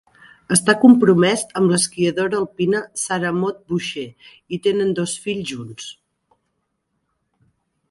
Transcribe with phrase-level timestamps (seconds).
[0.55, 4.07] Està compromès amb l'esquiadora alpina Sara-Maude Boucher
[4.57, 5.93] i tenen dos fills junts.